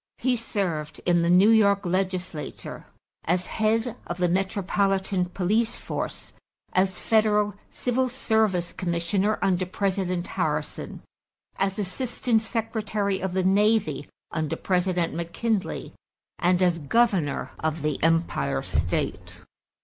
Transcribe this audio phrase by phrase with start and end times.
[0.17, 2.87] He served in the New York legislature,
[3.25, 6.33] as head of the metropolitan police force,
[6.73, 11.03] as federal civil service commissioner under President Harrison,
[11.59, 15.93] as assistant secretary of the navy under President McKinley,
[16.39, 19.35] and as governor of the Empire state.